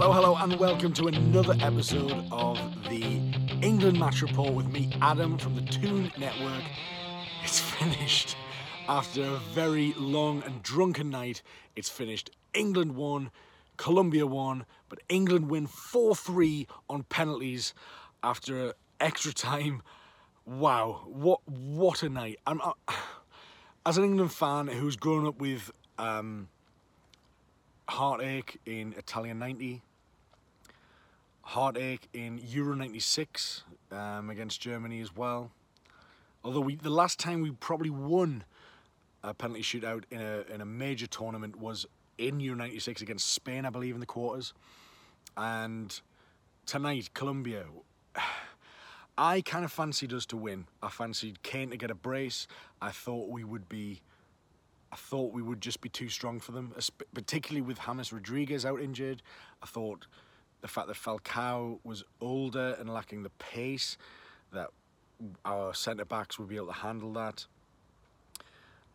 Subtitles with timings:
[0.00, 2.56] Hello, hello, and welcome to another episode of
[2.88, 3.20] the
[3.62, 6.62] England Match Report with me, Adam, from the Toon Network.
[7.42, 8.36] It's finished.
[8.88, 11.42] After a very long and drunken night,
[11.74, 12.30] it's finished.
[12.54, 13.32] England won,
[13.76, 17.74] Colombia won, but England win 4 3 on penalties
[18.22, 19.82] after extra time.
[20.46, 22.38] Wow, what what a night!
[22.46, 22.74] I'm, uh,
[23.84, 26.50] as an England fan who's grown up with um,
[27.88, 29.82] heartache in Italia 90,
[31.48, 35.50] heartache in Euro 96 um, against Germany as well.
[36.44, 38.44] Although we, the last time we probably won
[39.22, 41.86] a penalty shootout in a, in a major tournament was
[42.18, 44.52] in Euro 96 against Spain, I believe, in the quarters.
[45.38, 45.98] And
[46.66, 47.64] tonight, Colombia.
[49.16, 50.66] I kind of fancied us to win.
[50.82, 52.46] I fancied Kane to get a brace.
[52.82, 54.02] I thought we would be
[54.92, 56.72] I thought we would just be too strong for them,
[57.12, 59.22] particularly with James Rodriguez out injured.
[59.62, 60.06] I thought
[60.60, 63.96] the fact that Falcao was older and lacking the pace,
[64.52, 64.68] that
[65.44, 67.46] our centre backs would be able to handle that.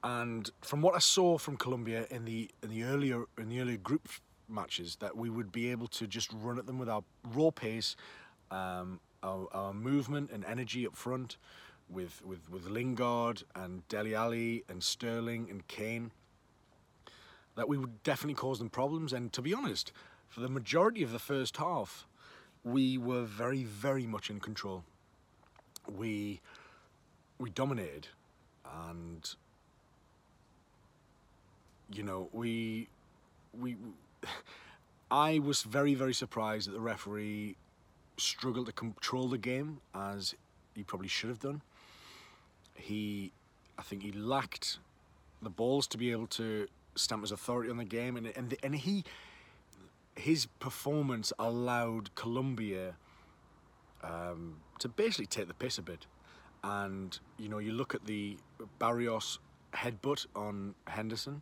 [0.03, 3.78] And from what I saw from Colombia in the in the earlier in the earlier
[3.78, 4.09] group
[4.50, 7.95] matches, that we would be able to just run at them with our raw pace,
[8.52, 11.38] um, our, our movement and energy up front
[11.89, 16.11] with, with, with Lingard and Dele Alli and Sterling and Kane,
[17.55, 19.14] that we would definitely cause them problems.
[19.14, 19.92] And to be honest,
[20.34, 22.06] for the majority of the first half,
[22.64, 24.84] we were very, very much in control.
[25.89, 26.42] We
[27.38, 28.08] we dominated,
[28.66, 29.36] and
[31.92, 32.88] you know we
[33.59, 33.76] we.
[35.11, 37.56] I was very, very surprised that the referee
[38.17, 40.34] struggled to control the game as
[40.76, 41.61] he probably should have done
[42.76, 43.31] he,
[43.78, 44.80] I think he lacked
[45.42, 48.76] the balls to be able to stamp his authority on the game, and and and
[48.76, 49.04] he,
[50.16, 52.96] his performance allowed Colombia
[54.04, 56.06] um, to basically take the piss a bit,
[56.64, 58.38] and you know you look at the
[58.80, 59.40] Barrios
[59.74, 61.42] headbutt on Henderson,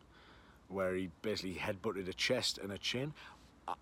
[0.68, 3.12] where he basically headbutted a chest and a chin.
[3.68, 3.74] Uh,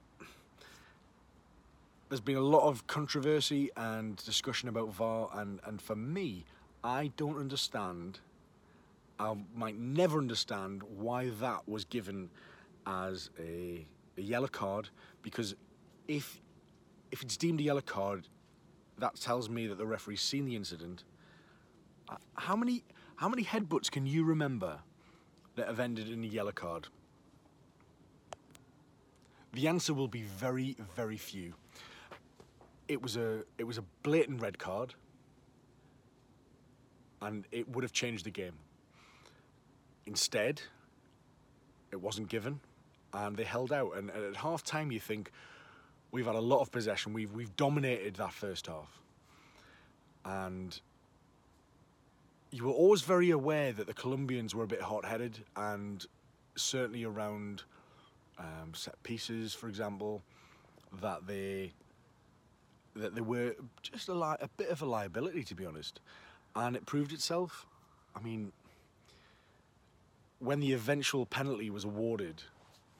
[2.09, 6.45] there's been a lot of controversy and discussion about VAR, and, and for me,
[6.83, 8.21] I don't understand,
[9.19, 12.31] I might never understand why that was given
[12.87, 13.87] as a,
[14.21, 14.89] a yellow card
[15.23, 15.55] because
[16.07, 16.41] if
[17.11, 18.29] if it's deemed a yellow card,
[18.99, 21.03] that tells me that the referee's seen the incident.
[22.09, 22.85] Uh, how many
[23.17, 24.79] how many headbutts can you remember
[25.57, 26.89] that have ended in a yellow card?
[29.53, 31.55] The answer will be very, very few.
[32.87, 34.95] It was a it was a blatant red card
[37.23, 38.55] and it would have changed the game.
[40.07, 40.63] Instead,
[41.93, 42.61] it wasn't given,
[43.13, 43.97] and they held out.
[43.97, 45.31] And at half time, you think
[46.11, 47.13] we've had a lot of possession.
[47.13, 48.99] We've we've dominated that first half,
[50.25, 50.79] and
[52.51, 56.05] you were always very aware that the Colombians were a bit hot-headed, and
[56.57, 57.63] certainly around
[58.39, 60.23] um, set pieces, for example,
[61.01, 61.73] that they
[62.97, 66.01] that they were just a, li- a bit of a liability, to be honest
[66.55, 67.67] and it proved itself.
[68.15, 68.53] I mean,
[70.39, 72.43] when the eventual penalty was awarded,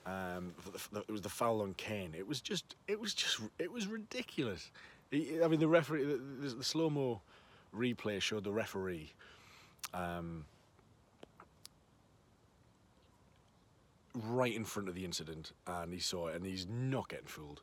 [0.05, 0.53] um,
[0.95, 2.13] it was the foul on Kane.
[2.17, 4.71] It was just, it was just, it was ridiculous.
[5.13, 7.21] I mean, the referee, the, the slow mo
[7.75, 9.13] replay showed the referee.
[9.93, 10.45] Um,
[14.13, 17.61] right in front of the incident, and he saw it, and he's not getting fooled.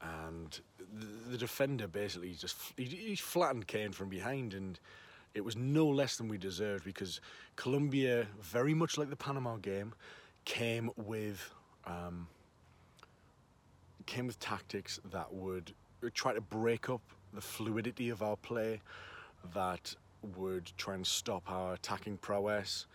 [0.00, 4.78] And the, the defender basically just he, he flattened Kane from behind, and
[5.34, 7.20] it was no less than we deserved because
[7.56, 9.94] Colombia, very much like the Panama game,
[10.44, 11.50] came with
[11.86, 12.28] um,
[14.06, 15.72] came with tactics that would
[16.12, 17.00] try to break up
[17.32, 18.80] the fluidity of our play,
[19.54, 19.94] that
[20.36, 22.86] would try and stop our attacking prowess,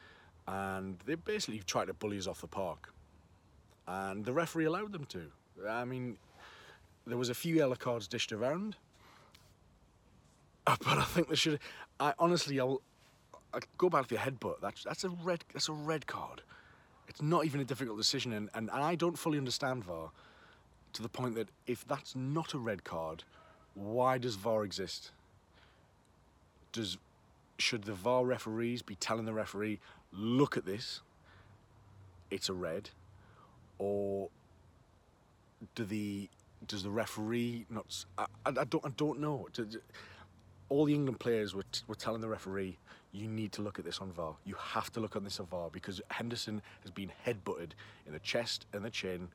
[0.48, 2.94] and they basically tried to bully us off the park.
[3.88, 5.31] And the referee allowed them to.
[5.68, 6.18] I mean,
[7.07, 8.75] there was a few yellow cards dished around,
[10.66, 11.60] but I think they should.
[12.00, 12.81] I honestly, I'll,
[13.54, 14.62] I go back to the headbutt.
[14.62, 15.44] That's that's a red.
[15.54, 16.42] That's a red card.
[17.10, 20.12] It's not even a difficult decision, and, and, I don't fully understand VAR
[20.94, 23.24] to the point that if that's not a red card,
[23.74, 25.12] why does VAR exist?
[26.72, 26.98] Does
[27.58, 29.80] should the VAR referees be telling the referee,
[30.14, 31.02] look at this,
[32.30, 32.92] it's a red,
[33.80, 34.30] or
[35.74, 36.30] do the
[36.68, 38.06] does the referee not?
[38.18, 39.48] I, I, don't I don't know
[40.69, 42.77] all the England players were, were telling the referee,
[43.12, 44.36] you need to look at this on VAR.
[44.45, 47.71] You have to look on this on VAR because Henderson has been headbutted
[48.06, 49.30] in the chest and the chin.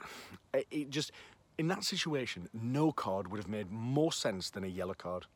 [0.52, 1.12] It, it just
[1.58, 5.26] in that situation, no card would have made more sense than a yellow card.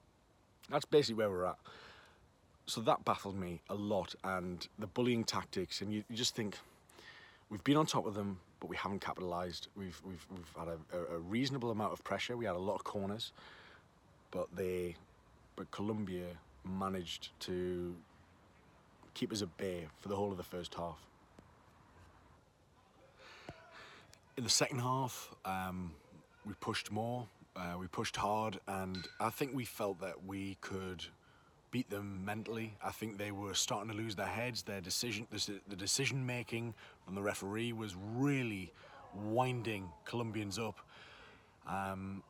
[0.71, 1.59] That's basically where we're at.
[2.67, 6.57] So that baffled me a lot, and the bullying tactics, and you, you just think
[7.51, 9.69] we've been on top of them, but we haven't capitalised.
[9.77, 12.39] We've we've we've had a, a, reasonable amount of pressure.
[12.39, 13.33] We had a lot of corners,
[14.35, 14.97] but they,
[15.57, 16.27] but Colombia
[16.65, 17.95] managed to
[19.15, 20.99] keep us at bay for the whole of the first half.
[24.37, 25.93] In the second half, um,
[26.45, 31.05] we pushed more, uh, we pushed hard, and I think we felt that we could
[31.71, 32.75] beat them mentally.
[32.85, 34.63] I think they were starting to lose their heads.
[34.63, 38.73] Their decision, the decision making from the referee was really
[39.15, 40.81] winding Colombians up.
[41.69, 42.25] Um,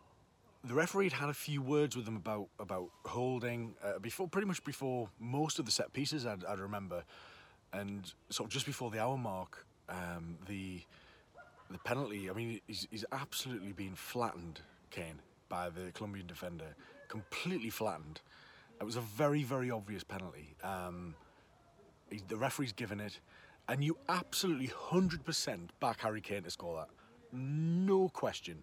[0.65, 4.47] the referee had had a few words with them about about holding uh, before, pretty
[4.47, 6.25] much before most of the set pieces.
[6.25, 7.05] I'd, I'd remember,
[7.73, 10.81] and sort of just before the hour mark, um, the
[11.71, 12.31] the penalty.
[12.31, 16.75] I mean, he's, he's absolutely been flattened, Kane, by the Colombian defender,
[17.09, 18.21] completely flattened.
[18.81, 20.57] It was a very, very obvious penalty.
[20.63, 21.15] Um,
[22.11, 23.21] he, the referee's given it,
[23.69, 26.89] and you absolutely 100% back Harry Kane to score that.
[27.33, 28.63] No question.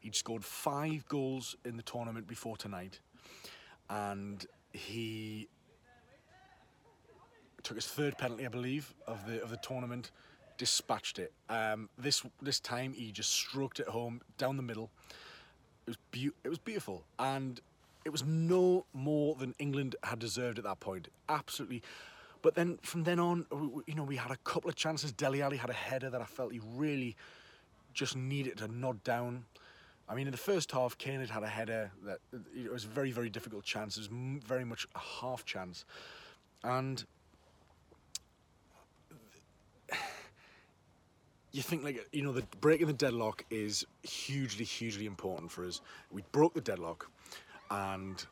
[0.00, 3.00] He'd scored five goals in the tournament before tonight,
[3.90, 5.48] and he
[7.62, 10.10] took his third penalty, I believe, of the of the tournament
[10.56, 11.32] dispatched it.
[11.48, 14.90] Um, this this time he just stroked it home down the middle.
[15.86, 17.60] It was be- it was beautiful, and
[18.04, 21.08] it was no more than England had deserved at that point.
[21.28, 21.82] Absolutely.
[22.40, 23.46] But then from then on,
[23.86, 25.12] you know, we had a couple of chances.
[25.12, 27.16] Dele Alli had a header that I felt he really
[27.92, 29.44] just needed to nod down.
[30.08, 32.20] I mean, in the first half, Kane had had a header that
[32.56, 33.98] it was a very, very difficult chance.
[33.98, 34.08] It was
[34.46, 35.84] very much a half chance.
[36.64, 37.04] And
[41.52, 45.80] you think like you know the breaking the deadlock is hugely hugely important for us
[46.10, 47.10] we broke the deadlock
[47.70, 48.26] and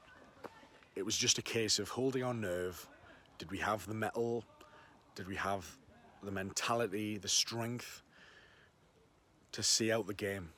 [0.94, 2.86] it was just a case of holding our nerve
[3.38, 4.44] did we have the mettle
[5.14, 5.78] did we have
[6.22, 8.02] the mentality the strength
[9.52, 10.50] to see out the game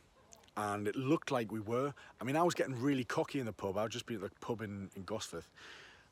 [0.58, 3.52] and it looked like we were i mean i was getting really cocky in the
[3.52, 5.48] pub i was just being at the pub in, in gosforth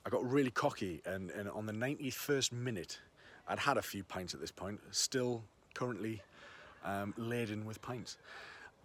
[0.06, 3.00] i got really cocky and, and on the 91st minute
[3.48, 5.42] i'd had a few pints at this point still
[5.74, 6.22] currently
[6.86, 8.16] um, laden with pints.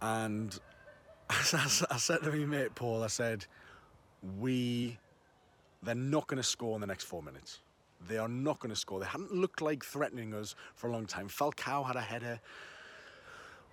[0.02, 0.60] And
[1.30, 1.44] I,
[1.90, 3.46] I said to my mate Paul, I said,
[4.40, 4.98] we,
[5.81, 7.60] they're not going to score in the next four minutes.
[8.08, 9.00] They are not going to score.
[9.00, 11.30] They hadn't looked like threatening us for a long time.
[11.30, 12.40] Falcao had a header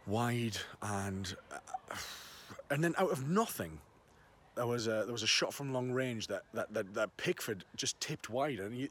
[0.09, 1.97] wide, and uh,
[2.71, 3.79] and then out of nothing,
[4.57, 7.65] there was a there was a shot from long range that that that, that Pickford
[7.77, 8.89] just tipped wide, and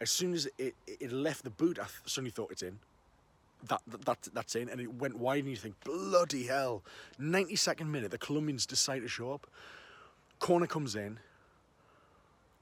[0.00, 2.78] as soon as it, it left the boot, I suddenly thought it's in
[3.68, 6.82] that, that that's in, and it went wide, and you think, bloody hell!
[7.20, 9.46] 92nd minute, the Colombians decide to show up.
[10.38, 11.18] Corner comes in,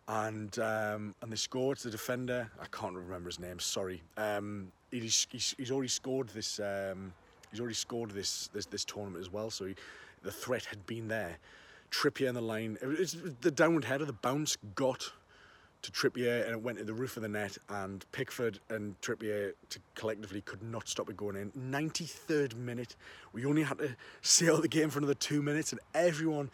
[0.08, 1.72] and um, and they score.
[1.72, 2.50] It's the defender.
[2.60, 3.60] I can't remember his name.
[3.60, 4.02] Sorry.
[4.16, 6.58] Um, he's, he's, he's already scored this.
[6.58, 7.12] Um,
[7.50, 9.50] he's already scored this this this tournament as well.
[9.50, 9.74] So he,
[10.22, 11.38] the threat had been there.
[11.90, 12.76] Trippier in the line.
[12.82, 14.04] It's the downward header.
[14.04, 15.10] The bounce got
[15.82, 19.52] to Trippier and it went to the roof of the net and Pickford and Trippier
[19.70, 21.52] to collectively could not stop it going in.
[21.52, 22.96] 93rd minute,
[23.32, 26.50] we only had to sail the game for another two minutes and everyone,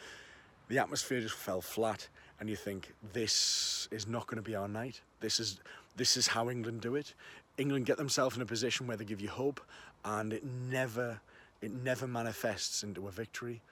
[0.69, 2.07] the atmosphere just fell flat
[2.41, 5.01] and you think this is not going to be our night.
[5.21, 5.61] This is
[5.97, 7.15] this is how England do it.
[7.57, 9.61] England get themselves in a position where they give you hope
[10.05, 11.21] and it never
[11.63, 13.63] it never manifests into a victory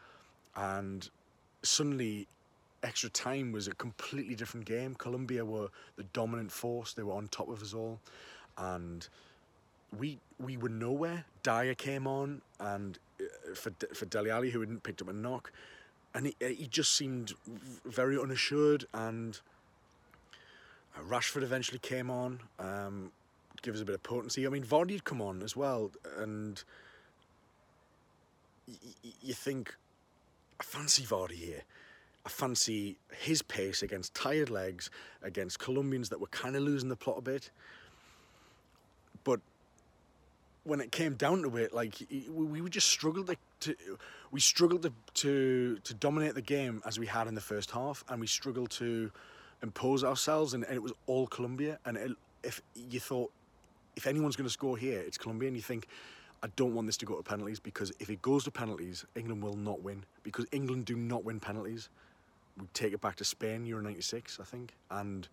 [0.56, 1.10] and
[1.62, 2.26] suddenly
[2.82, 4.94] extra time was a completely different game.
[4.94, 8.00] Colombia were the dominant force; they were on top of us all,
[8.58, 9.08] and
[9.96, 11.24] we we were nowhere.
[11.42, 15.52] Dier came on, and uh, for for Dele Alli, who hadn't picked up a knock,
[16.14, 17.32] and he, he just seemed
[17.84, 18.84] very unassured.
[18.92, 19.38] And
[20.96, 23.12] uh, Rashford eventually came on, um,
[23.62, 24.46] give us a bit of potency.
[24.46, 26.62] I mean, Vardy had come on as well, and
[28.68, 29.74] y- y- you think,
[30.60, 31.62] I fancy Vardy here.
[32.24, 34.90] I fancy his pace against tired legs,
[35.22, 37.50] against Colombians that were kind of losing the plot a bit.
[39.24, 39.40] But
[40.64, 43.98] when it came down to it, like we, we just struggled to, to
[44.30, 48.04] we struggled to, to, to dominate the game as we had in the first half,
[48.08, 49.10] and we struggled to
[49.62, 51.78] impose ourselves, and, and it was all Colombia.
[51.84, 52.12] And it,
[52.44, 53.32] if you thought
[53.96, 55.88] if anyone's going to score here, it's Colombia, and you think
[56.42, 59.42] I don't want this to go to penalties because if it goes to penalties, England
[59.42, 61.88] will not win because England do not win penalties
[62.58, 65.28] we take it back to Spain, Euro 96, I think, and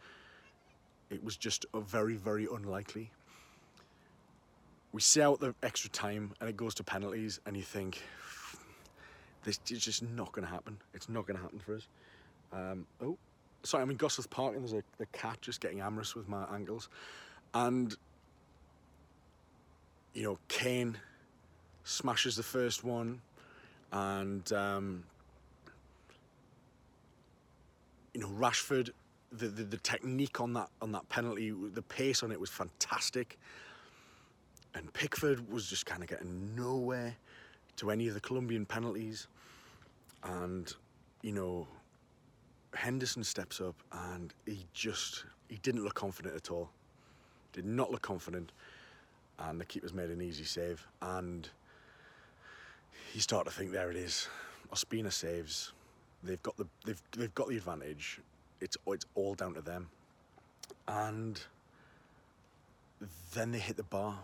[1.09, 3.11] it was just a very, very unlikely.
[4.91, 8.01] we see out the extra time and it goes to penalties, and you think,
[9.43, 10.77] this is just not going to happen.
[10.93, 11.87] It's not going to happen for us.
[12.51, 13.17] Um, oh,
[13.63, 16.89] sorry, I'm in Gosforth Park and there's a cat just getting amorous with my ankles.
[17.53, 17.95] And,
[20.13, 20.97] you know, Kane
[21.83, 23.21] smashes the first one
[23.91, 25.03] and, um,
[28.13, 28.91] you know, Rashford,
[29.31, 33.37] the, the, the technique on that on that penalty, the pace on it was fantastic.
[34.75, 37.15] And Pickford was just kind of getting nowhere
[37.77, 39.27] to any of the Colombian penalties.
[40.23, 40.71] And,
[41.21, 41.67] you know,
[42.75, 46.69] Henderson steps up and he just, he didn't look confident at all.
[47.53, 48.51] Did not look confident.
[49.39, 50.85] And the keeper's made an easy save.
[51.01, 51.47] And
[53.13, 54.27] you start to think, there it is.
[54.73, 55.71] Ospina saves.
[56.23, 58.19] They've got the, they've, they've got the advantage.
[58.61, 59.89] It's, it's all down to them.
[60.87, 61.39] And
[63.33, 64.19] then they hit the bar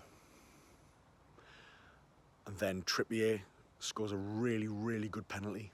[2.47, 3.41] and then Trippier
[3.79, 5.71] scores a really, really good penalty,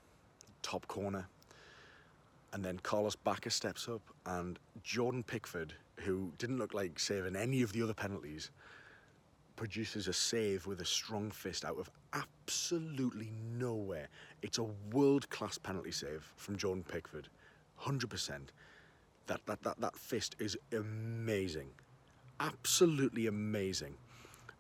[0.62, 1.28] top corner.
[2.54, 7.62] And then Carlos Bacca steps up, and Jordan Pickford, who didn't look like saving any
[7.62, 8.52] of the other penalties,
[9.62, 14.08] produces a save with a strong fist out of absolutely nowhere.
[14.42, 17.28] It's a world class penalty save from Jordan Pickford,
[17.80, 18.40] 100%.
[19.28, 21.70] That, that, that, that fist is amazing,
[22.40, 23.94] absolutely amazing.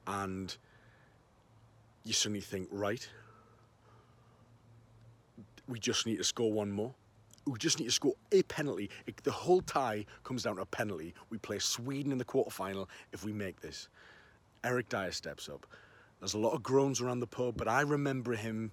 [0.05, 0.55] And
[2.03, 3.09] you suddenly think, right,
[5.67, 6.93] we just need to score one more.
[7.47, 8.91] We just need to score a penalty.
[9.07, 11.15] It, the whole tie comes down to a penalty.
[11.31, 13.89] We play Sweden in the quarterfinal if we make this.
[14.63, 15.65] Eric Dier steps up.
[16.19, 18.71] There's a lot of groans around the pub, but I remember him.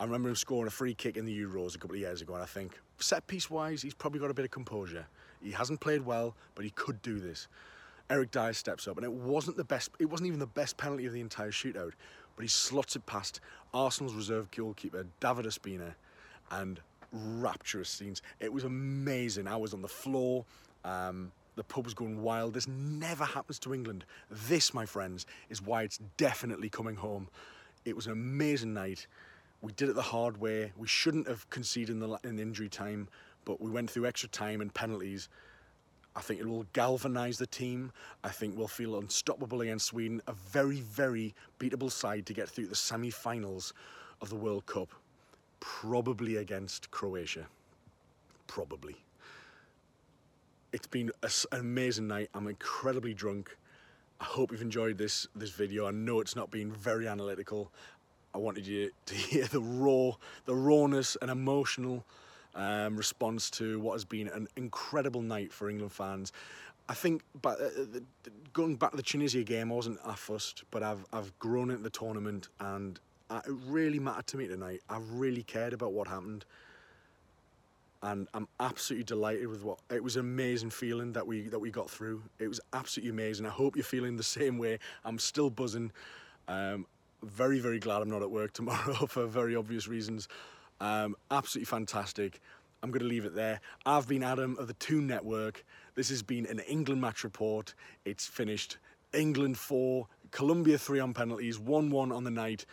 [0.00, 2.34] I remember him scoring a free kick in the Euros a couple of years ago,
[2.34, 5.06] and I think set piece wise, he's probably got a bit of composure.
[5.42, 7.48] He hasn't played well, but he could do this.
[8.10, 9.90] Eric Dier steps up, and it wasn't the best.
[9.98, 11.92] It wasn't even the best penalty of the entire shootout
[12.38, 13.40] but he slots it past
[13.74, 15.94] Arsenal's reserve goalkeeper, David Ospina,
[16.52, 16.78] and
[17.12, 18.22] rapturous scenes.
[18.38, 19.48] It was amazing.
[19.48, 20.44] I was on the floor.
[20.84, 22.54] Um, the pub was going wild.
[22.54, 24.04] This never happens to England.
[24.30, 27.28] This, my friends, is why it's definitely coming home.
[27.84, 29.06] It was an amazing night.
[29.60, 30.72] We did it the hard way.
[30.76, 33.08] We shouldn't have conceded in the, in the injury time,
[33.44, 35.28] but we went through extra time and penalties.
[36.14, 37.92] I think it will galvanise the team.
[38.22, 42.66] I think we'll feel unstoppable against Sweden, a very, very beatable side to get through
[42.66, 43.72] the semi finals
[44.20, 44.88] of the World Cup,
[45.58, 47.46] probably against Croatia.
[48.46, 48.96] Probably.
[50.72, 52.28] It's been a, an amazing night.
[52.34, 53.56] I'm incredibly drunk.
[54.20, 55.86] I hope you've enjoyed this this video.
[55.86, 57.72] I know it's not been very analytical.
[58.34, 60.12] I wanted you to hear the raw,
[60.44, 62.04] the rawness and emotional
[62.54, 66.32] um, response to what has been an incredible night for England fans.
[66.90, 68.00] I think, but uh,
[68.52, 71.82] going back to the Tunisia game, I wasn't that fussed, but I've I've grown into
[71.82, 74.80] the tournament, and it really mattered to me tonight.
[74.88, 76.44] I really cared about what happened,
[78.02, 80.16] and I'm absolutely delighted with what it was.
[80.16, 82.22] An amazing feeling that we that we got through.
[82.38, 83.46] It was absolutely amazing.
[83.46, 84.78] I hope you're feeling the same way.
[85.04, 85.92] I'm still buzzing.
[86.46, 86.86] Um,
[87.22, 90.28] very very glad I'm not at work tomorrow for very obvious reasons.
[90.80, 92.40] Um, absolutely fantastic.
[92.82, 93.60] I'm going to leave it there.
[93.84, 95.64] I've been Adam of the Toon Network.
[95.96, 97.74] This has been an England match report.
[98.04, 98.78] It's finished
[99.12, 102.66] England 4, Colombia 3 on penalties, 1 1 on the night.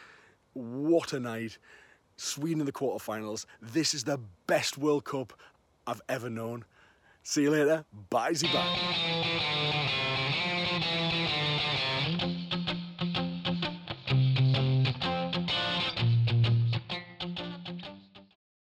[0.54, 1.58] What a night.
[2.18, 3.46] Sweden in the quarterfinals.
[3.62, 5.34] This is the best World Cup
[5.88, 6.66] I've ever known.
[7.24, 7.86] See you later.
[8.10, 10.52] Bye, bye.